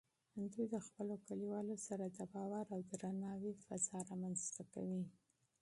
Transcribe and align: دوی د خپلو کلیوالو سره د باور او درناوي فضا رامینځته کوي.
دوی 0.53 0.65
د 0.73 0.77
خپلو 0.87 1.13
کلیوالو 1.27 1.75
سره 1.87 2.05
د 2.07 2.19
باور 2.33 2.65
او 2.75 2.81
درناوي 2.91 3.53
فضا 3.65 3.97
رامینځته 4.09 4.63
کوي. 4.73 5.03